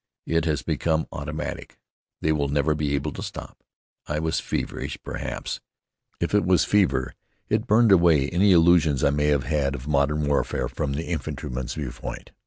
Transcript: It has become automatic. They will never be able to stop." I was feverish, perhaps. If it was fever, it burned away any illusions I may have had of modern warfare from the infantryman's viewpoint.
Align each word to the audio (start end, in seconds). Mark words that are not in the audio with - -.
It 0.25 0.45
has 0.45 0.63
become 0.63 1.05
automatic. 1.11 1.77
They 2.21 2.31
will 2.31 2.47
never 2.47 2.73
be 2.73 2.95
able 2.95 3.11
to 3.11 3.21
stop." 3.21 3.63
I 4.07 4.17
was 4.17 4.39
feverish, 4.39 4.97
perhaps. 5.03 5.59
If 6.19 6.33
it 6.33 6.43
was 6.43 6.65
fever, 6.65 7.13
it 7.49 7.67
burned 7.67 7.91
away 7.91 8.27
any 8.29 8.51
illusions 8.51 9.03
I 9.03 9.11
may 9.11 9.27
have 9.27 9.43
had 9.43 9.75
of 9.75 9.87
modern 9.87 10.25
warfare 10.25 10.67
from 10.67 10.93
the 10.93 11.05
infantryman's 11.05 11.75
viewpoint. 11.75 12.31